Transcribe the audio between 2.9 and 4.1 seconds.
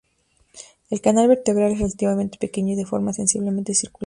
sensiblemente circular.